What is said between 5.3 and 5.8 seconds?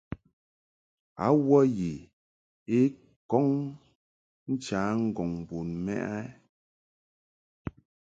bun